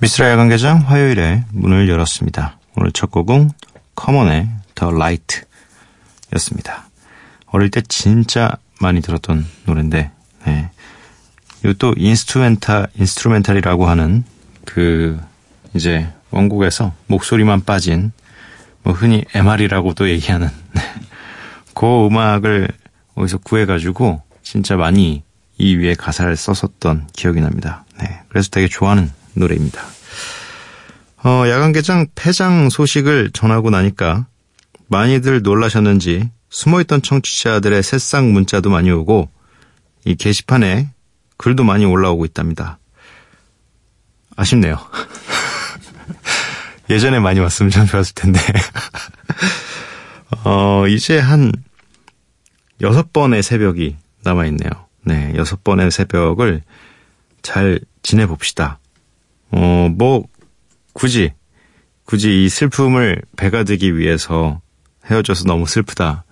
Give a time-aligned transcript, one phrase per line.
[0.00, 2.58] 미쓰라 야간개장 화요일에 문을 열었습니다.
[2.76, 3.50] 오늘 첫 곡은
[3.94, 5.42] 커먼의 The Light
[6.34, 6.88] 였습니다.
[7.48, 10.10] 어릴 때 진짜 많이 들었던 노래인데,
[10.46, 10.70] 네.
[11.62, 14.24] 이것도 instrumental, instrumental이라고 하는
[14.64, 15.20] 그,
[15.74, 18.12] 이제 원곡에서 목소리만 빠진,
[18.82, 20.82] 뭐 흔히 MR이라고도 얘기하는, 네.
[21.74, 22.68] 그 음악을
[23.14, 25.22] 어디서 구해가지고 진짜 많이
[25.58, 27.84] 이 위에 가사를 썼었던 기억이 납니다.
[28.00, 28.20] 네.
[28.28, 29.82] 그래서 되게 좋아하는 노래입니다.
[31.24, 34.26] 어, 야간 개장 폐장 소식을 전하고 나니까
[34.88, 39.28] 많이들 놀라셨는지 숨어있던 청취자들의 새싹 문자도 많이 오고
[40.04, 40.90] 이 게시판에
[41.36, 42.78] 글도 많이 올라오고 있답니다.
[44.36, 44.78] 아쉽네요.
[46.90, 48.40] 예전에 많이 왔으면 참 좋았을 텐데.
[50.44, 51.50] 어, 이제 한
[52.82, 54.70] 여섯 번의 새벽이 남아있네요.
[55.04, 56.62] 네, 여섯 번의 새벽을
[57.42, 58.78] 잘 지내봅시다.
[59.50, 60.24] 어, 뭐,
[60.92, 61.32] 굳이,
[62.04, 64.60] 굳이 이 슬픔을 배가 되기 위해서
[65.06, 66.24] 헤어져서 너무 슬프다.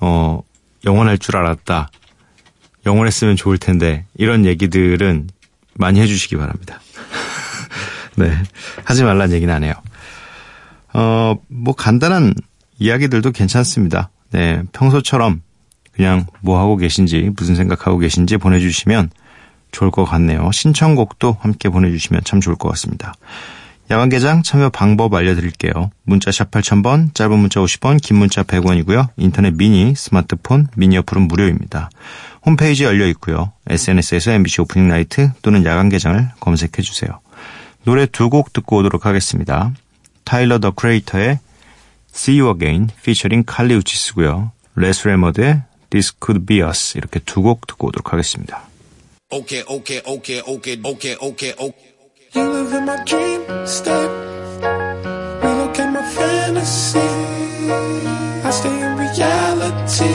[0.00, 0.42] 어,
[0.84, 1.90] 영원할 줄 알았다.
[2.84, 5.28] 영원했으면 좋을 텐데, 이런 얘기들은
[5.74, 6.80] 많이 해주시기 바랍니다.
[8.16, 8.30] 네.
[8.84, 9.74] 하지 말란 얘기는 안 해요.
[10.92, 12.34] 어, 뭐 간단한
[12.78, 14.10] 이야기들도 괜찮습니다.
[14.30, 14.62] 네.
[14.72, 15.42] 평소처럼
[15.96, 19.10] 그냥 뭐 하고 계신지, 무슨 생각하고 계신지 보내주시면
[19.72, 20.50] 좋을 것 같네요.
[20.52, 23.14] 신청곡도 함께 보내주시면 참 좋을 것 같습니다.
[23.90, 25.90] 야간 개장 참여 방법 알려드릴게요.
[26.02, 29.08] 문자 샵 8000번, 짧은 문자 50원, 긴 문자 100원이고요.
[29.16, 31.90] 인터넷 미니, 스마트폰, 미니 어플은 무료입니다.
[32.44, 33.52] 홈페이지 열려 있고요.
[33.68, 37.20] SNS에서 MBC 오프닝 나이트 또는 야간 개장을 검색해 주세요.
[37.84, 39.72] 노래 두 곡 듣고 오도록 하겠습니다.
[40.24, 41.38] 타일러 더 크레이터의
[42.12, 44.50] See You Again 피처링 칼리 우치스고요.
[44.74, 48.62] 레스 레머드의 This Could Be Us 이렇게 두 곡 듣고 오도록 하겠습니다.
[49.30, 51.86] Okay, okay, okay, okay, okay, okay, okay.
[52.34, 54.10] You live in my dream state.
[55.42, 57.00] Relocate my fantasy.
[58.44, 60.14] I stay in reality.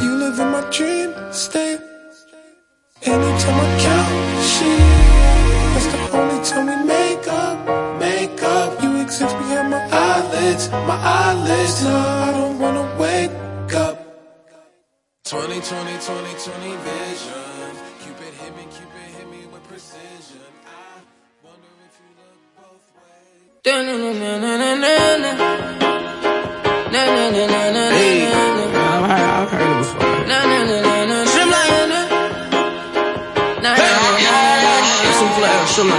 [0.00, 1.80] You live in my dream state.
[3.02, 4.80] Anytime I count sheep,
[5.74, 8.82] that's the only time we make up, make up.
[8.82, 11.84] You exist behind my eyelids, my eyelids.
[11.84, 12.45] No, I don't.
[15.26, 17.74] 20, 20, 20, 20 vision.
[17.98, 20.46] Cupid hit me, Cupid hit me with precision.
[20.62, 21.02] I
[21.42, 23.58] wonder if you look both ways.
[28.78, 30.06] I've heard it before.
[35.18, 35.90] Some flair, some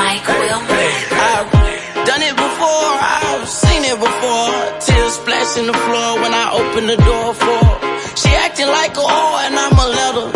[0.00, 0.88] Mike Wilmer.
[1.28, 1.52] I've
[2.08, 4.80] done it before, I've seen it before.
[4.80, 7.69] Tears splash in the floor when I open the door for.
[8.60, 10.26] Acting like a whore and I'm a letter.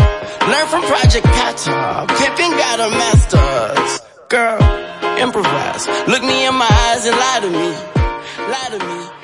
[0.51, 2.07] Learn from Project Kata.
[2.19, 4.01] Pippin got a master's.
[4.29, 5.87] Girl, improvise.
[6.09, 7.69] Look me in my eyes and lie to me.
[8.49, 9.24] Lie to me.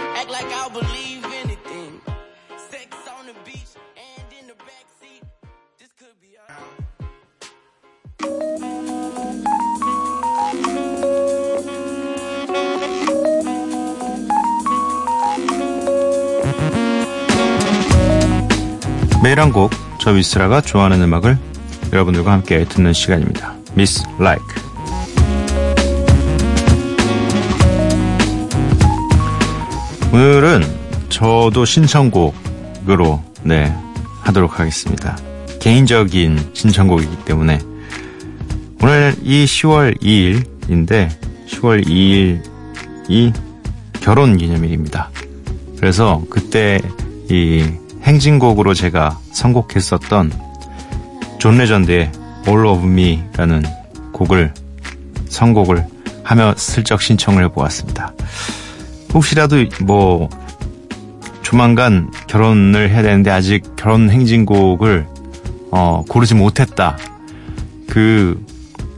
[19.31, 21.39] 매일 한 곡, 저 미스라가 좋아하는 음악을
[21.93, 23.55] 여러분들과 함께 듣는 시간입니다.
[23.75, 24.45] 미스 라이크.
[30.13, 30.65] 오늘은
[31.11, 33.73] 저도 신청곡으로 네
[34.23, 35.17] 하도록 하겠습니다.
[35.61, 37.61] 개인적인 신청곡이기 때문에
[38.83, 41.09] 오늘 이 10월 2일인데
[41.47, 43.33] 10월 2일이
[44.01, 45.09] 결혼 기념일입니다.
[45.79, 46.81] 그래서 그때
[47.29, 47.65] 이
[48.11, 50.33] 행진곡으로 제가 선곡했었던
[51.39, 52.11] 존 레전드의
[52.49, 53.63] All of Me라는
[54.13, 54.53] 곡을
[55.29, 55.87] 선곡을
[56.25, 58.13] 하며 슬쩍 신청을 해보았습니다.
[59.15, 60.29] 혹시라도 뭐
[61.43, 65.07] 조만간 결혼을 해야 되는데 아직 결혼 행진곡을
[65.71, 66.99] 어, 고르지 못했다.
[67.89, 68.45] 그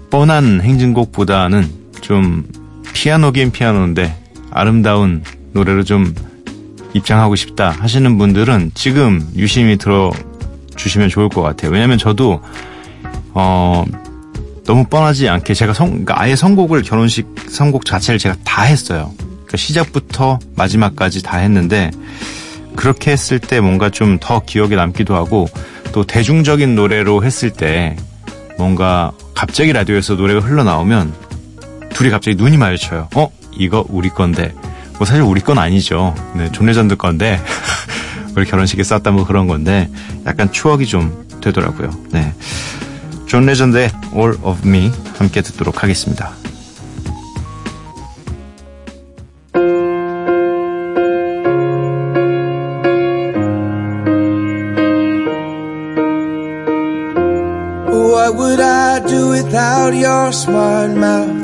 [0.09, 1.70] 뻔한 행진곡보다는
[2.00, 2.49] 좀
[2.94, 4.17] 피아노긴 피아노인데
[4.50, 5.23] 아름다운
[5.53, 6.14] 노래로 좀
[6.94, 11.71] 입장하고 싶다 하시는 분들은 지금 유심히 들어주시면 좋을 것 같아요.
[11.71, 12.41] 왜냐면 저도
[13.35, 13.85] 어
[14.65, 19.12] 너무 뻔하지 않게 제가 성, 그러니까 아예 선곡을 결혼식 선곡 자체를 제가 다 했어요.
[19.19, 21.91] 그러니까 시작부터 마지막까지 다 했는데
[22.77, 25.49] 그렇게 했을 때 뭔가 좀 더 기억에 남기도 하고
[25.93, 27.97] 또 대중적인 노래로 했을 때
[28.56, 31.12] 뭔가 갑자기 라디오에서 노래가 흘러나오면
[31.91, 33.09] 둘이 갑자기 눈이 마주쳐요.
[33.17, 33.31] 어?
[33.56, 34.55] 이거 우리 건데.
[35.02, 36.14] 뭐 사실 우리 건 아니죠.
[36.37, 37.43] 네, 존 레전드 건데.
[38.37, 39.90] 우리 결혼식에 썼다 뭐 그런 건데
[40.26, 41.90] 약간 추억이 좀 되더라고요.
[42.12, 42.32] 네.
[43.26, 46.31] 존 레전드의 All of Me 함께 듣도록 하겠습니다.
[60.02, 61.42] Your smart mouth?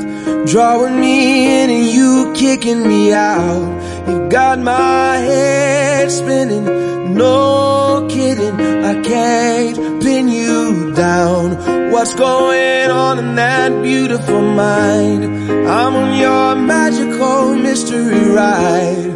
[0.49, 4.07] Drawing me in and you kicking me out.
[4.07, 8.59] You got my head spinning, no kidding.
[8.59, 11.91] I can't pin you down.
[11.91, 15.23] What's going on in that beautiful mind?
[15.69, 19.08] I'm on your magical mystery ride.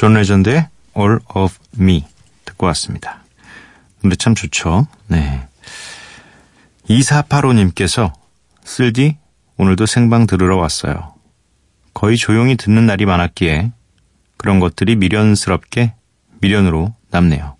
[0.00, 0.66] 존 레전드의
[0.96, 2.06] All of Me
[2.46, 3.22] 듣고 왔습니다.
[4.00, 4.86] 노래 참 좋죠.
[5.08, 5.46] 네.
[6.88, 8.10] 2485님께서
[8.64, 9.18] 쓸디
[9.58, 11.12] 오늘도 생방 들으러 왔어요.
[11.92, 13.72] 거의 조용히 듣는 날이 많았기에
[14.38, 15.92] 그런 것들이 미련스럽게
[16.40, 17.56] 미련으로 남네요.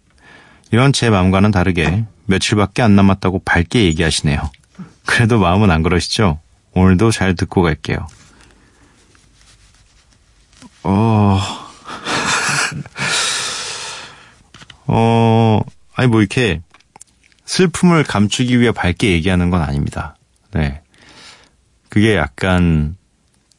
[0.71, 4.51] 이런 제 마음과는 다르게 며칠밖에 안 남았다고 밝게 얘기하시네요.
[5.05, 6.41] 그래도 마음은 안 그러시죠?
[6.73, 8.07] 오늘도 잘 듣고 갈게요.
[10.85, 11.39] 어,
[14.93, 15.61] 어,
[15.95, 16.61] 아니 뭐 이렇게
[17.45, 20.17] 슬픔을 감추기 위해 밝게 얘기하는 건 아닙니다.
[20.53, 20.83] 네.
[21.89, 22.97] 그게 약간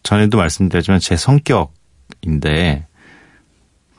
[0.04, 2.86] 전에도 말씀드렸지만 제 성격인데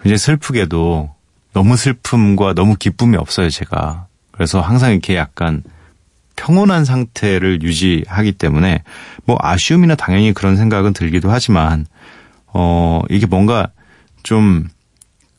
[0.03, 1.15] 굉장히 슬프게도
[1.55, 4.09] 너무 슬픔과 너무 기쁨이 없어요, 제가.
[4.31, 5.63] 그래서 항상 이렇게 약간
[6.37, 8.83] 평온한 상태를 유지하기 때문에
[9.25, 11.87] 뭐 아쉬움이나 당연히 그런 생각은 들기도 하지만
[12.47, 13.71] 어 이게 뭔가
[14.23, 14.67] 좀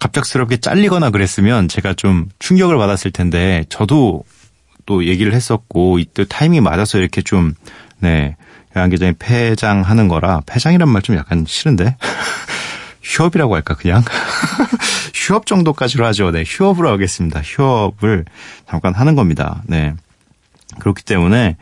[0.04, 4.26] 갑작스럽게 잘리거나 그랬으면 제가 좀 충격을 받았을 텐데 저도
[4.86, 7.54] 또 얘기를 했었고 이때 타이밍이 맞아서 이렇게 좀
[8.00, 8.36] 네.
[8.74, 11.96] 계장이 폐장하는 거라 폐장이란 말 좀 약간 싫은데
[13.02, 14.04] 휴업이라고 할까 그냥
[15.14, 16.32] 휴업 정도까지로 하죠.
[16.32, 17.42] 네, 휴업으로 하겠습니다.
[17.42, 18.26] 휴업을
[18.70, 19.64] 잠깐 하는 겁니다.
[19.68, 19.94] 네.
[20.80, 21.56] 그렇기 때문에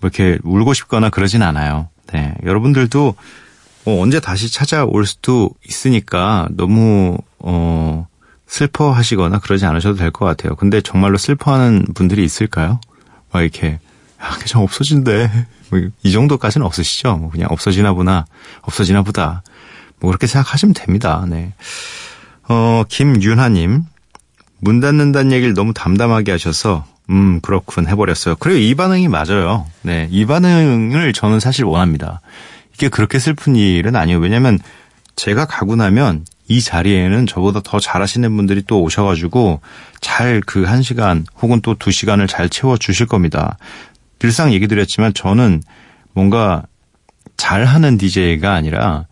[0.00, 1.88] 뭐 이렇게 울고 싶거나 그러진 않아요.
[2.12, 2.34] 네.
[2.44, 3.14] 여러분들도 어,
[3.84, 8.06] 언제 다시 찾아올 수도 있으니까 너무 어
[8.46, 10.54] 슬퍼하시거나 그러지 않으셔도 될 것 같아요.
[10.56, 12.80] 근데 정말로 슬퍼하는 분들이 있을까요?
[13.32, 13.78] 막 이렇게
[14.18, 15.30] 아, 그냥 없어진대.
[15.70, 17.16] 뭐 이 정도까지는 없으시죠?
[17.16, 18.26] 뭐 그냥 없어지나 보나,
[18.60, 19.42] 없어지나 보다.
[20.00, 21.24] 뭐 그렇게 생각하시면 됩니다.
[21.28, 21.54] 네.
[22.48, 23.84] 어, 김윤하님.
[24.60, 28.36] 문 닫는다는 얘기를 너무 담담하게 하셔서, 음, 그렇군 해버렸어요.
[28.38, 29.66] 그리고 이 반응이 맞아요.
[29.80, 30.06] 네.
[30.10, 32.20] 이 반응을 저는 사실 원합니다.
[32.82, 34.18] 이게 그렇게 슬픈 일은 아니에요.
[34.18, 34.58] 왜냐면
[35.14, 39.60] 제가 가고 나면 이 자리에는 저보다 더 잘하시는 분들이 또 오셔가지고
[40.00, 43.56] 잘 그 한 시간 혹은 또 두 시간을 잘 채워 주실 겁니다.
[44.18, 45.62] 늘상 얘기 드렸지만 저는
[46.12, 46.64] 뭔가
[47.36, 49.06] 잘하는 DJ가 아니라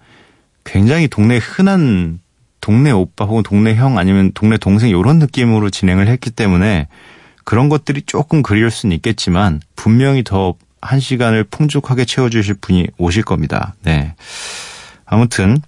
[0.65, 2.19] 굉장히 동네 흔한
[2.61, 6.89] 동네 오빠 혹은 동네 형 아니면 동네 동생 이런 느낌으로 진행을 했기 때문에
[7.45, 13.75] 그런 것들이 조금 그리울 수는 있겠지만 분명히 더 한 시간을 풍족하게 채워주실 분이 오실 겁니다.
[13.83, 14.15] 네.
[15.05, 15.61] 아무튼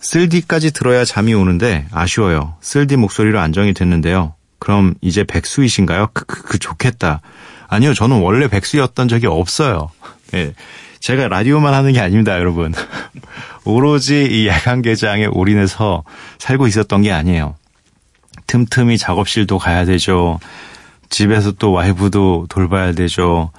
[0.00, 2.56] 쓸디까지 들어야 잠이 오는데 아쉬워요.
[2.60, 4.34] 쓸디 목소리로 안정이 됐는데요.
[4.58, 6.08] 그럼 이제 백수이신가요?
[6.12, 7.20] 그, 그, 그 좋겠다.
[7.68, 9.90] 아니요, 저는 원래 백수였던 적이 없어요.
[10.32, 10.52] 네.
[11.00, 12.72] 제가 라디오만 하는 게 아닙니다, 여러분.
[13.64, 16.04] 오로지 이 야간 개장에 올인해서
[16.38, 17.56] 살고 있었던 게 아니에요.
[18.46, 20.38] 틈틈이 작업실도 가야 되죠.
[21.10, 23.50] 집에서 또 와이프도 돌봐야 되죠.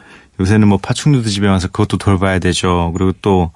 [0.43, 2.91] 요새는 뭐 파충류도 집에 와서 그것도 돌봐야 되죠.
[2.93, 3.51] 그리고 또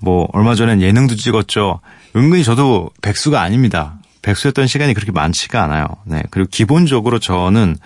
[0.00, 1.80] 뭐 얼마 전엔 예능도 찍었죠.
[2.16, 3.98] 은근히 저도 백수가 아닙니다.
[4.22, 5.86] 백수였던 시간이 그렇게 많지가 않아요.
[6.04, 6.22] 네.
[6.30, 7.76] 그리고 기본적으로 저는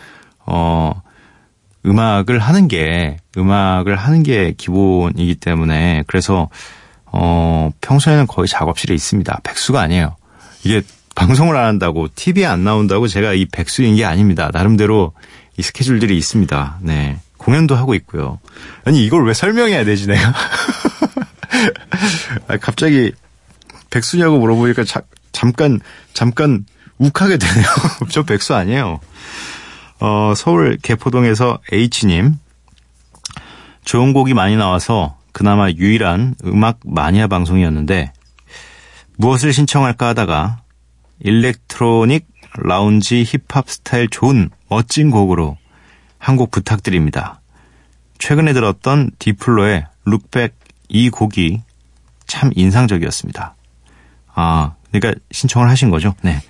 [0.47, 0.93] 어
[1.85, 6.49] 음악을 하는 게 음악을 하는 게 기본이기 때문에 그래서
[7.07, 9.41] 어 평소에는 거의 작업실에 있습니다.
[9.43, 10.17] 백수가 아니에요.
[10.65, 10.83] 이게
[11.15, 14.51] 방송을 안 한다고 TV에 안 나온다고 제가 이 백수인 게 아닙니다.
[14.53, 15.13] 나름대로
[15.57, 16.79] 이 스케줄들이 있습니다.
[16.81, 17.19] 네.
[17.37, 18.39] 공연도 하고 있고요.
[18.85, 20.33] 아니 이걸 왜 설명해야 되지 내가?
[22.49, 23.13] 아, 갑자기
[23.91, 25.81] 백수냐고 물어보니까 자, 잠깐
[26.13, 26.65] 잠깐
[26.99, 27.67] 욱하게 되네요.
[28.11, 29.01] 저 백수 아니에요.
[30.01, 32.39] 어, 서울 개포동에서 H님
[33.85, 38.13] 좋은 곡이 많이 나와서 그나마 유일한 음악 마니아 방송이었는데
[39.17, 40.63] 무엇을 신청할까 하다가
[41.21, 42.27] electronic
[42.57, 45.57] 라운지 힙합 스타일 좋은 멋진 곡으로
[46.25, 47.41] 한 곡 부탁드립니다.
[48.19, 50.55] 최근에 들었던 디플로의 Look Back
[50.89, 51.61] 이 곡이
[52.27, 53.55] 참 인상적이었습니다.
[54.35, 56.15] 아, 그러니까 신청을 하신 거죠?
[56.23, 56.41] 네.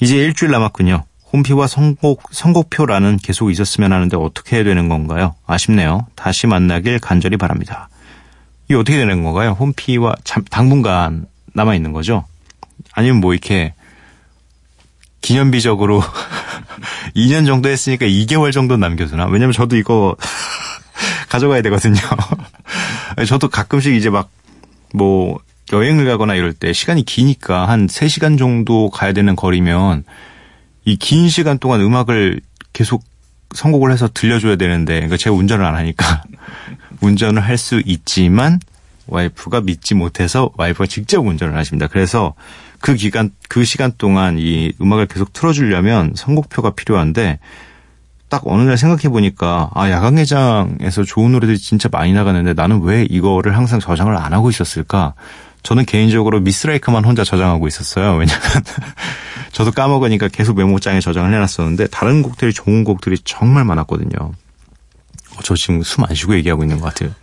[0.00, 1.04] 이제 일주일 남았군요.
[1.32, 5.34] 홈피와 선곡, 선곡표라는 계속 있었으면 하는데 어떻게 해야 되는 건가요?
[5.46, 6.06] 아쉽네요.
[6.14, 7.88] 다시 만나길 간절히 바랍니다.
[8.66, 9.52] 이게 어떻게 되는 건가요?
[9.52, 12.26] 홈피와 참, 당분간 남아있는 거죠?
[12.92, 13.72] 아니면 뭐 이렇게
[15.22, 16.02] 기념비적으로
[17.16, 19.26] 2년 정도 했으니까 2개월 정도 남겨두나?
[19.26, 20.16] 왜냐면 저도 이거
[21.28, 22.00] 가져가야 되거든요.
[23.26, 24.28] 저도 가끔씩 이제 막
[24.94, 25.40] 뭐
[25.72, 30.04] 여행을 가거나 이럴 때 시간이 기니까 한 3시간 정도 가야 되는 거리면
[30.84, 32.42] 이 긴 시간 동안 음악을
[32.74, 33.02] 계속
[33.54, 36.24] 선곡을 해서 들려줘야 되는데 그러니까 제가 운전을 안 하니까
[37.00, 38.60] 운전을 할 수 있지만
[39.06, 41.86] 와이프가 믿지 못해서 와이프가 직접 운전을 하십니다.
[41.86, 42.34] 그래서
[42.82, 47.38] 그 기간 그 시간 동안 이 음악을 계속 틀어주려면 선곡표가 필요한데
[48.28, 53.56] 딱 어느 날 생각해 보니까 아 야간개장에서 좋은 노래들이 진짜 많이 나가는데 나는 왜 이거를
[53.56, 55.14] 항상 저장을 안 하고 있었을까?
[55.62, 58.16] 저는 개인적으로 미스라이크만 혼자 저장하고 있었어요.
[58.16, 58.42] 왜냐면
[59.52, 64.10] 저도 까먹으니까 계속 메모장에 저장을 해놨었는데 다른 곡들이 좋은 곡들이 정말 많았거든요.
[64.18, 67.14] 어, 저 지금 숨 안 쉬고 얘기하고 있는 것 같아요.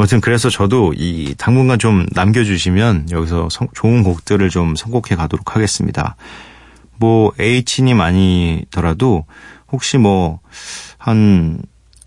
[0.00, 6.16] 아무튼 그래서 저도 이 당분간 좀 남겨주시면 여기서 성, 좋은 곡들을 좀 선곡해 가도록 하겠습니다.
[6.96, 9.26] 뭐 H님 아니더라도
[9.70, 10.40] 혹시 뭐
[10.96, 11.60] 한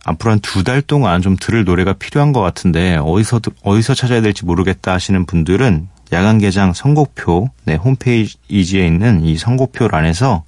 [0.05, 4.45] 앞으로 한 두 달 동안 좀 들을 노래가 필요한 것 같은데 어디서 어디서 찾아야 될지
[4.45, 10.43] 모르겠다 하시는 분들은 야간 개장 선곡표 네 홈페이지에 있는 이 선곡표란에서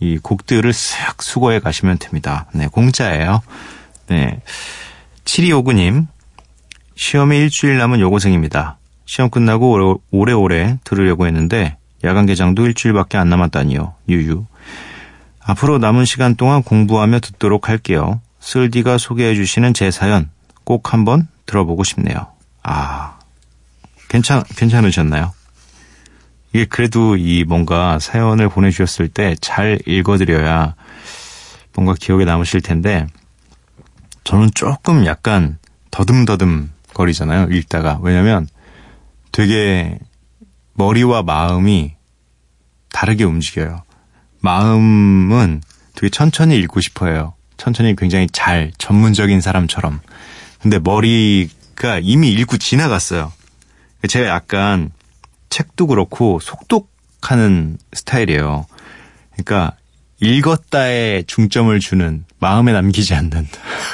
[0.00, 2.46] 이 곡들을 쓱 수거해 가시면 됩니다.
[2.54, 3.42] 네 공짜예요.
[4.08, 4.40] 네
[5.24, 6.06] 7259님
[6.94, 8.78] 시험에 일주일 남은 여고생입니다.
[9.04, 13.94] 시험 끝나고 오래오래 들으려고 했는데 야간 개장도 일주일밖에 안 남았다니요.
[14.08, 14.44] 유유.
[15.40, 18.20] 앞으로 남은 시간 동안 공부하며 듣도록 할게요.
[18.40, 20.30] 쓸디가 소개해 주시는 제 사연
[20.64, 22.28] 꼭 한번 들어보고 싶네요.
[22.62, 23.18] 아,
[24.08, 25.32] 괜찮, 괜찮으셨나요?
[26.52, 30.74] 이게 그래도 이 뭔가 사연을 보내주셨을 때 잘 읽어드려야
[31.74, 33.06] 뭔가 기억에 남으실 텐데
[34.24, 35.58] 저는 조금 약간
[35.90, 37.48] 더듬더듬 거리잖아요.
[37.50, 37.98] 읽다가.
[38.02, 38.48] 왜냐면
[39.30, 39.98] 되게
[40.74, 41.94] 머리와 마음이
[42.92, 43.82] 다르게 움직여요.
[44.40, 45.62] 마음은
[45.94, 47.34] 되게 천천히 읽고 싶어요.
[47.56, 50.00] 천천히 굉장히 잘 전문적인 사람처럼.
[50.60, 53.32] 근데 머리가 이미 읽고 지나갔어요.
[54.08, 54.90] 제가 약간
[55.50, 58.66] 책도 그렇고 속독하는 스타일이에요.
[59.32, 59.76] 그러니까
[60.20, 63.46] 읽었다에 중점을 주는 마음에 남기지 않는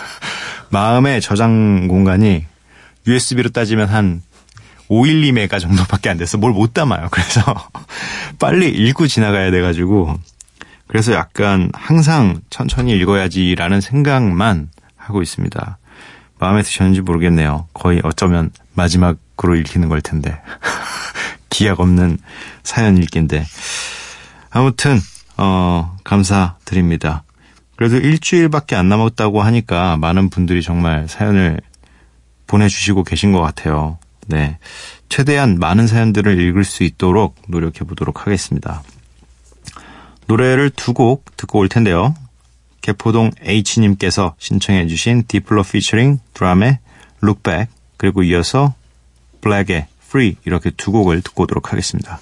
[0.70, 2.44] 마음의 저장 공간이
[3.08, 4.22] USB로 따지면 한
[4.88, 7.08] 512메가 정도밖에 안 돼서 뭘 못 담아요.
[7.10, 7.42] 그래서
[8.38, 10.18] 빨리 읽고 지나가야 돼가지고
[10.86, 15.78] 그래서 약간 항상 천천히 읽어야지라는 생각만 하고 있습니다.
[16.38, 17.66] 마음에 드셨는지 모르겠네요.
[17.74, 20.40] 거의 어쩌면 마지막으로 읽히는 걸 텐데.
[21.50, 22.18] 기약 없는
[22.62, 23.44] 사연 읽기인데.
[24.50, 24.98] 아무튼,
[25.36, 27.24] 어, 감사드립니다.
[27.76, 31.60] 그래도 일주일밖에 안 남았다고 하니까 많은 분들이 정말 사연을
[32.48, 33.98] 보내주시고 계신 것 같아요.
[34.26, 34.58] 네.
[35.08, 38.82] 최대한 많은 사연들을 읽을 수 있도록 노력해 보도록 하겠습니다.
[40.26, 42.14] 노래를 두 곡 듣고 올 텐데요.
[42.82, 46.78] 개포동 H님께서 신청해 주신 디플로 피처링 드럼의
[47.42, 48.74] Back 그리고 이어서
[49.40, 52.20] 블랙의 Free 이렇게 두 곡을 듣고 오도록 하겠습니다.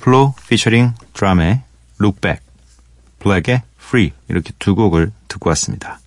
[0.00, 1.62] 디플로 피처링 드럼의
[2.00, 2.44] Look Back,
[3.18, 6.00] 블랙의 Free 이렇게 두 곡을 듣고 왔습니다.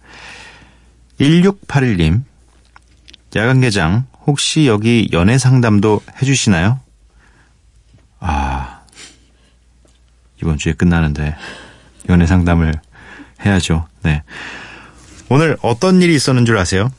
[1.19, 2.23] 1681님
[3.35, 6.79] 야간 개장 혹시 여기 연애 상담도 해주시나요?
[8.19, 8.81] 아
[10.41, 11.35] 이번 주에 끝나는데
[12.09, 12.73] 연애 상담을
[13.45, 13.87] 해야죠.
[14.01, 14.23] 네.
[15.29, 16.91] 오늘 어떤 일이 있었는 줄 아세요?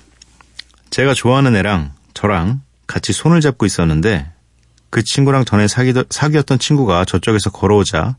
[0.91, 4.34] 제가 좋아하는 애랑 저랑 같이 손을 잡고 있었는데
[4.95, 8.17] 그 친구랑 전에 사귀, 사귀었던 친구가 저쪽에서 걸어오자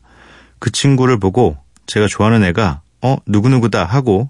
[0.58, 1.56] 그 친구를 보고
[1.86, 4.28] 제가 좋아하는 애가 어 누구누구다 하고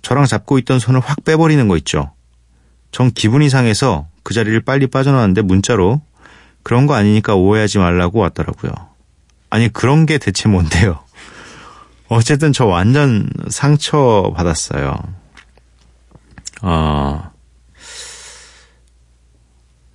[0.00, 2.10] 저랑 잡고 있던 손을 확 빼버리는 거 있죠.
[2.90, 6.00] 전 기분이 상해서 그 자리를 빨리 빠져나왔는데 문자로
[6.62, 8.72] 그런 거 아니니까 오해하지 말라고 왔더라고요.
[9.50, 11.00] 아니 그런 게 대체 뭔데요?
[12.08, 14.96] 어쨌든 저 완전 상처 받았어요.
[16.62, 17.30] 어,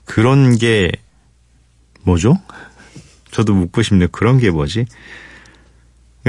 [0.06, 0.92] 그런 게
[2.04, 2.38] 뭐죠?
[3.32, 4.08] 저도 묻고 싶네요.
[4.12, 4.86] 그런 게 뭐지?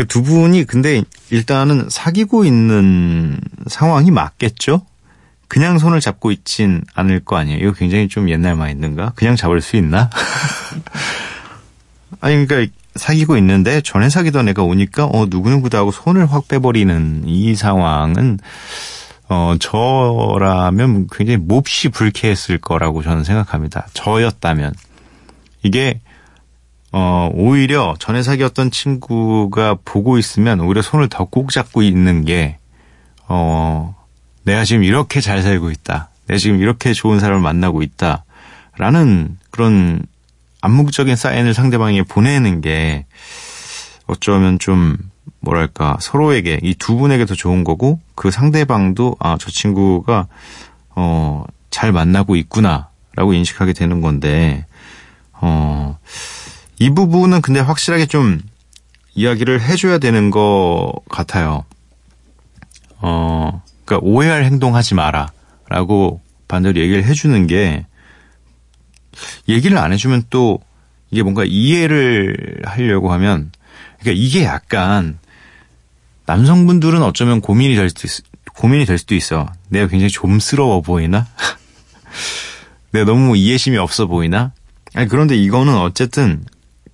[0.09, 4.87] 두 분이 근데 일단은 사귀고 있는 상황이 맞겠죠?
[5.49, 7.59] 그냥 손을 잡고 있진 않을 거 아니에요.
[7.59, 9.13] 이거 굉장히 좀 옛날 마인드인가?
[9.17, 10.11] 그냥 잡을 수 있나?
[12.21, 17.57] 아니 그러니까 사귀고 있는데 전에 사귀던 애가 오니까 어 누구누구다 하고 손을 확 빼버리는 이
[17.57, 18.39] 상황은
[19.29, 23.89] 어 저라면 굉장히 몹시 불쾌했을 거라고 저는 생각합니다.
[23.95, 24.73] 저였다면
[25.63, 26.01] 이게
[26.93, 32.57] 어 오히려 전에 사귀었던 친구가 보고 있으면 오히려 손을 더 꼭 잡고 있는 게
[33.29, 33.95] 어
[34.43, 36.09] 내가 지금 이렇게 잘 살고 있다.
[36.27, 38.25] 내가 지금 이렇게 좋은 사람을 만나고 있다.
[38.77, 40.03] 라는 그런
[40.63, 43.07] 암묵적인 사인을 상대방에게 보내는 게
[44.07, 44.97] 어쩌면 좀
[45.41, 50.27] 뭐랄까 서로에게 이 두 분에게 더 좋은 거고 그 상대방도 아 저 친구가
[50.97, 54.67] 어 잘 만나고 있구나 라고 인식하게 되는 건데
[55.41, 55.81] 어
[56.81, 58.41] 이 부분은 근데 확실하게 좀
[59.15, 61.65] 이야기를 해줘야 되는 것 같아요.
[62.99, 67.85] 어 그러니까 오해할 행동하지 마라라고 반대로 얘기를 해주는 게
[69.47, 70.59] 얘기를 안 해주면 또
[71.11, 73.53] 이게 뭔가 이해를 하려고 하면
[74.01, 75.19] 그러니까 이게 약간
[76.25, 78.23] 남성분들은 어쩌면 고민이 될 수도 있,
[78.55, 79.53] 고민이 될 수도 있어.
[79.69, 81.27] 내가 굉장히 좀스러워 보이나?
[82.93, 84.53] 내가 너무 이해심이 없어 보이나?
[84.95, 86.45] 아니 그런데 이거는 어쨌든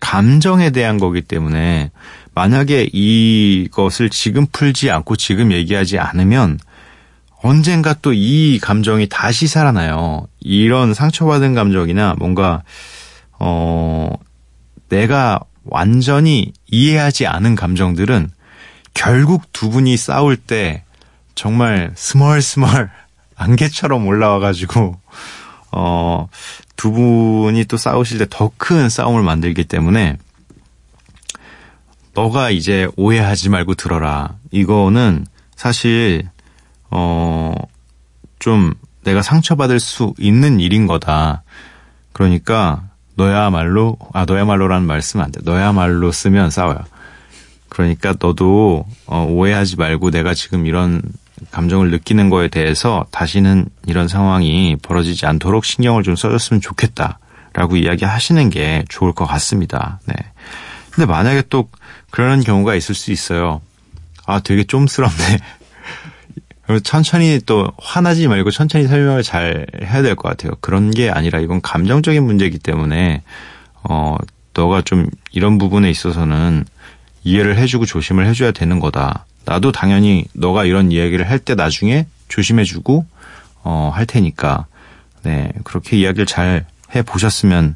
[0.00, 1.90] 감정에 대한 거기 때문에
[2.34, 6.58] 만약에 이것을 지금 풀지 않고 지금 얘기하지 않으면
[7.42, 10.26] 언젠가 또 이 감정이 다시 살아나요.
[10.40, 12.62] 이런 상처받은 감정이나 뭔가,
[13.38, 14.10] 어,
[14.88, 18.30] 내가 완전히 이해하지 않은 감정들은
[18.94, 20.84] 결국 두 분이 싸울 때
[21.34, 22.90] 정말 스멀스멀
[23.36, 24.98] 안개처럼 올라와가지고,
[25.72, 26.28] 어,
[26.76, 30.16] 두 분이 또 싸우실 때 더 큰 싸움을 만들기 때문에
[32.14, 34.36] 너가 이제 오해하지 말고 들어라.
[34.50, 36.28] 이거는 사실
[36.90, 37.54] 어,
[38.38, 38.74] 좀
[39.04, 41.42] 내가 상처받을 수 있는 일인 거다.
[42.12, 45.40] 그러니까 너야말로, 아, 너야말로라는 말씀 안 돼.
[45.44, 46.78] 너야말로 쓰면 싸워요.
[47.68, 51.02] 그러니까 너도 어, 오해하지 말고 내가 지금 이런
[51.50, 57.18] 감정을 느끼는 거에 대해서 다시는 이런 상황이 벌어지지 않도록 신경을 좀 써줬으면 좋겠다.
[57.52, 59.98] 라고 이야기 하시는 게 좋을 것 같습니다.
[60.04, 60.14] 네.
[60.90, 61.70] 근데 만약에 또
[62.10, 63.62] 그러는 경우가 있을 수 있어요.
[64.26, 65.38] 아, 되게 좀스럽네.
[66.82, 70.52] 천천히 또 화나지 말고 천천히 설명을 잘 해야 될 것 같아요.
[70.60, 73.22] 그런 게 아니라 이건 감정적인 문제이기 때문에
[73.84, 74.16] 어
[74.52, 76.64] 너가 좀 이런 부분에 있어서는
[77.22, 79.26] 이해를 해주고 조심을 해줘야 되는 거다.
[79.46, 83.06] 나도 당연히 너가 이런 이야기를 할 때 나중에 조심해주고
[83.64, 84.66] 어 할 테니까
[85.22, 87.74] 네 그렇게 이야기를 잘 해 보셨으면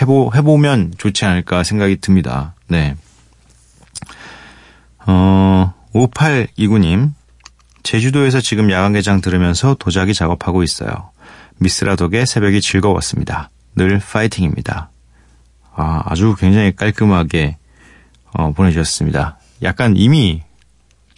[0.00, 2.54] 해보 해보면 좋지 않을까 생각이 듭니다.
[2.68, 2.94] 네.
[5.06, 7.12] 어 5829님
[7.82, 11.10] 제주도에서 지금 야간 개장 들으면서 도자기 작업하고 있어요.
[11.56, 13.50] 미스라 덕에 새벽이 즐거웠습니다.
[13.74, 14.90] 늘 파이팅입니다.
[15.74, 17.56] 아, 아주 굉장히 깔끔하게
[18.32, 19.38] 어, 보내주셨습니다.
[19.62, 20.42] 약간 이미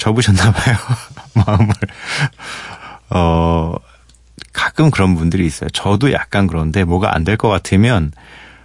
[0.03, 0.77] 접으셨나봐요.
[1.47, 1.73] 마음을.
[3.11, 3.75] 어,
[4.53, 5.71] 가끔 그런 분들이 있어요.
[5.71, 8.11] 저도 약간 그런데 뭐가 안 될 것 같으면,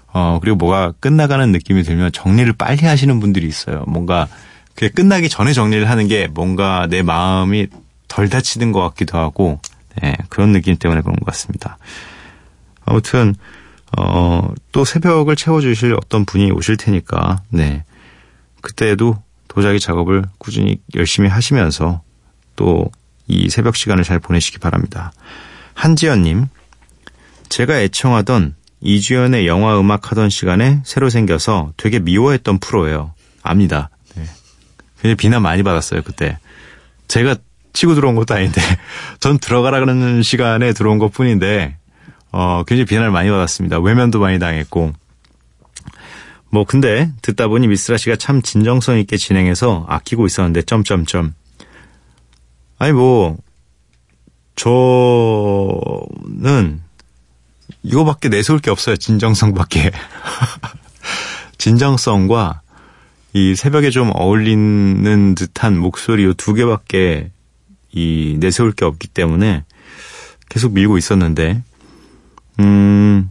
[0.07, 3.83] 어, 그리고 뭐가 끝나가는 느낌이 들면 정리를 빨리 하시는 분들이 있어요.
[3.87, 4.27] 뭔가,
[4.73, 7.67] 그게 끝나기 전에 정리를 하는 게 뭔가 내 마음이
[8.07, 9.59] 덜 다치는 것 같기도 하고
[10.01, 11.77] 네, 그런 느낌 때문에 그런 것 같습니다.
[12.85, 13.35] 아무튼
[13.97, 17.83] 어, 또 새벽을 채워주실 어떤 분이 오실 테니까 네
[18.61, 19.17] 그때도
[19.57, 22.01] 도자기 작업을 꾸준히 열심히 하시면서
[22.55, 22.89] 또
[23.27, 25.11] 이 새벽 시간을 잘 보내시기 바랍니다.
[25.73, 26.47] 한지연님,
[27.49, 33.13] 제가 애청하던 이주연의 영화 음악 하던 시간에 새로 생겨서 되게 미워했던 프로예요.
[33.43, 33.89] 압니다.
[34.15, 34.23] 네.
[35.01, 36.37] 굉장히 비난 많이 받았어요, 그때.
[37.07, 37.35] 제가
[37.73, 38.61] 치고 들어온 것도 아닌데,
[39.19, 41.77] 전 들어가라 그러는 시간에 들어온 것 뿐인데,
[42.31, 43.79] 어, 굉장히 비난을 많이 받았습니다.
[43.79, 44.93] 외면도 많이 당했고.
[46.49, 51.33] 뭐, 근데 듣다 보니 미스라 씨가 참 진정성 있게 진행해서 아끼고 있었는데, 점점점.
[52.79, 53.37] 아니, 뭐,
[54.55, 54.81] 저는
[57.83, 58.95] 이거밖에 내세울 게 없어요.
[58.97, 59.91] 진정성밖에.
[61.57, 62.61] 진정성과
[63.33, 67.31] 이 새벽에 좀 어울리는 듯한 목소리 두 개밖에
[67.91, 69.63] 이 내세울 게 없기 때문에
[70.49, 71.61] 계속 밀고 있었는데,
[72.59, 73.29] 음,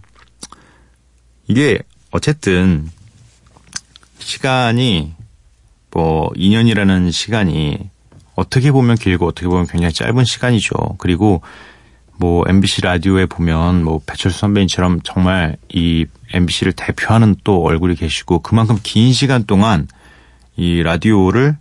[1.48, 2.90] 이게 어쨌든
[4.26, 5.14] 시간이
[5.92, 7.90] 뭐 2년이라는 시간이
[8.34, 10.96] 어떻게 보면 길고 어떻게 보면 굉장히 짧은 시간이죠.
[10.98, 11.42] 그리고
[12.18, 18.78] 뭐 MBC 라디오에 보면 뭐 배철수 선배님처럼 정말 이 MBC를 대표하는 또 얼굴이 계시고 그만큼
[18.82, 19.86] 긴 시간 동안
[20.56, 21.56] 이 라디오를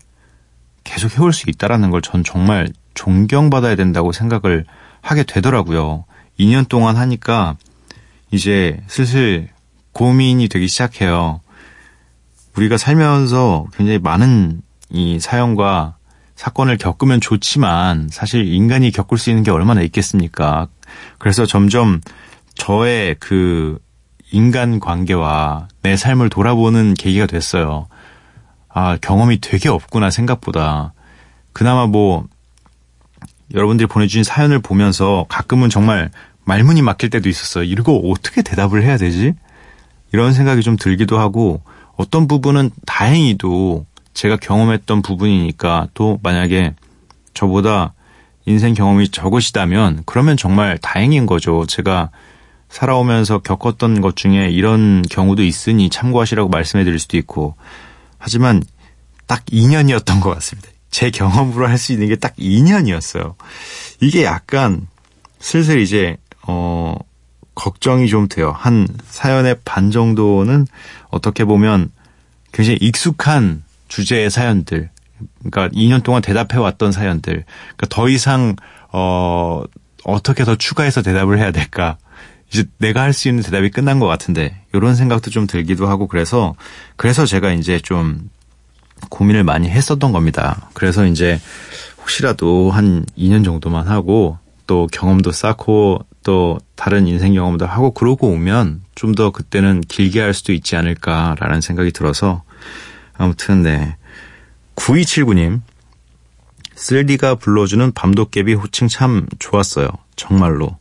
[0.83, 4.65] 계속 해올 수 있다라는 걸 전 정말 존경받아야 된다고 생각을
[5.01, 6.05] 하게 되더라고요.
[6.39, 7.57] 2년 동안 하니까
[8.31, 9.49] 이제 슬슬
[9.91, 11.41] 고민이 되기 시작해요.
[12.57, 15.97] 우리가 살면서 굉장히 많은 이 사연과
[16.35, 20.67] 사건을 겪으면 좋지만 사실 인간이 겪을 수 있는 게 얼마나 있겠습니까?
[21.17, 22.01] 그래서 점점
[22.55, 23.79] 저의 그
[24.31, 27.87] 인간 관계와 내 삶을 돌아보는 계기가 됐어요.
[28.67, 30.93] 아, 경험이 되게 없구나, 생각보다.
[31.53, 32.25] 그나마 뭐,
[33.53, 36.09] 여러분들이 보내주신 사연을 보면서 가끔은 정말
[36.43, 37.63] 말문이 막힐 때도 있었어요.
[37.63, 39.33] 이거 어떻게 대답을 해야 되지?
[40.11, 41.61] 이런 생각이 좀 들기도 하고,
[41.97, 46.73] 어떤 부분은 다행히도 제가 경험했던 부분이니까 또 만약에
[47.33, 47.93] 저보다
[48.45, 51.65] 인생 경험이 적으시다면 그러면 정말 다행인 거죠.
[51.65, 52.09] 제가
[52.69, 57.55] 살아오면서 겪었던 것 중에 이런 경우도 있으니 참고하시라고 말씀해 드릴 수도 있고
[58.17, 58.61] 하지만
[59.27, 60.69] 딱 2년이었던 것 같습니다.
[60.91, 63.35] 제 경험으로 할 수 있는 게 딱 2년이었어요.
[64.01, 64.87] 이게 약간
[65.39, 66.95] 슬슬 이제 어
[67.55, 68.53] 걱정이 좀 돼요.
[68.55, 70.67] 한 사연의 반 정도는
[71.09, 71.89] 어떻게 보면
[72.51, 74.89] 굉장히 익숙한 주제의 사연들.
[75.39, 77.45] 그러니까 2년 동안 대답해 왔던 사연들.
[77.75, 78.55] 그러니까 더 이상
[78.91, 79.63] 어
[80.03, 81.97] 어떻게 더 추가해서 대답을 해야 될까?
[82.51, 86.55] 이제 내가 할 수 있는 대답이 끝난 것 같은데 이런 생각도 좀 들기도 하고 그래서
[86.95, 88.29] 그래서 제가 이제 좀
[89.09, 90.69] 고민을 많이 했었던 겁니다.
[90.73, 91.39] 그래서 이제
[91.99, 94.37] 혹시라도 한 2년 정도만 하고
[94.67, 100.33] 또 경험도 쌓고 또 다른 인생 경험도 하고 그러고 오면 좀 더 그때는 길게 할
[100.33, 102.41] 수도 있지 않을까라는 생각이 들어서
[103.13, 103.95] 아무튼 네.
[104.75, 105.61] 9279님.
[106.73, 109.87] 쓸디가 불러주는 밤도깨비 호칭 참 좋았어요.
[110.15, 110.77] 정말로.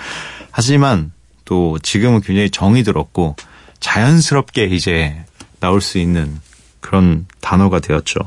[0.50, 1.12] 하지만
[1.44, 3.36] 또 지금은 굉장히 정이 들었고,
[3.80, 5.24] 자연스럽게 이제
[5.60, 6.40] 나올 수 있는
[6.86, 8.20] 그런 단어가 되었죠.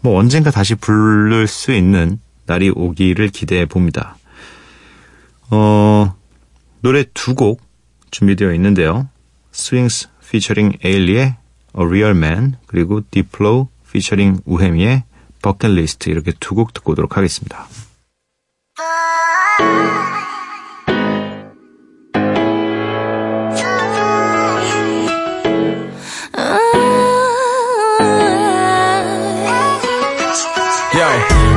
[0.00, 4.16] 뭐 언젠가 다시 부를 수 있는 날이 오기를 기대해 봅니다.
[5.50, 6.14] 어,
[6.80, 7.60] 노래 두 곡
[8.12, 9.08] 준비되어 있는데요.
[9.50, 11.36] 스윙스 피처링 에일리의 A
[11.74, 15.02] Real Man 그리고 딥플로우 피처링 우혜미의
[15.42, 17.66] 버킷리스트 이렇게 두 곡 듣고 오도록 하겠습니다.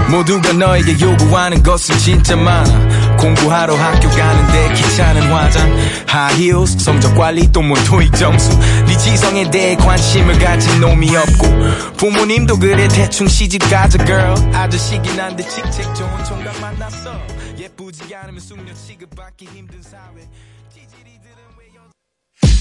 [0.10, 5.78] 모두가 너에게 요구하는 것은 진짜 많아 공부하러 학교 가는데 귀찮은 화장.
[6.08, 8.50] 하이힐스 성적 관리 또뭐 토익 점수.
[8.86, 11.98] 네 지성에 대해 관심을 가진 놈이 없고.
[11.98, 14.56] 부모님도 그래 대충 시집 가자 girl.
[14.56, 17.12] 아저씨긴 한데 칙책 좋은 총각 만났어.
[17.58, 20.28] 예쁘지 않으면 숙녀 취급받기 힘든 사회.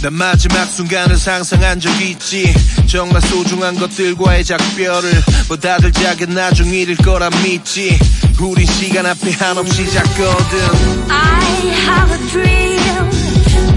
[0.00, 2.54] 난 마지막 순간을 상상한 적 있지
[2.86, 5.10] 정말 소중한 것들과의 작별을
[5.48, 7.98] 보다들 작은 나중 일일 거라 믿지
[8.40, 12.68] 우린 시간 앞에 한없이 작거든 I have a dream.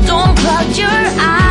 [0.06, 1.51] Don't close your eyes.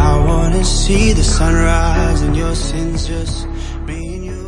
[0.00, 3.46] I wanna see the sunrise and your sins just
[3.86, 4.40] me and you.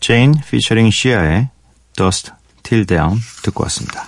[0.00, 1.50] 제인 피처링 시아의
[1.94, 4.04] Dusk Till Dawn 듣고 왔습니다.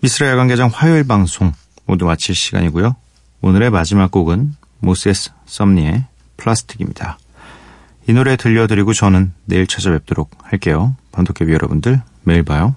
[0.00, 1.52] 미스라 야간 개장 화요일 방송
[1.86, 2.94] 모두 마칠 시간이고요.
[3.40, 6.04] 오늘의 마지막 곡은 모세스 섬니의
[6.36, 7.18] 플라스틱입니다.
[8.08, 10.96] 이 노래 들려드리고 저는 내일 찾아뵙도록 할게요.
[11.12, 12.74] 밤도깨비 여러분들 매일 봐요.